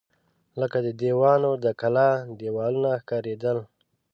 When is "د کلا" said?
1.63-2.09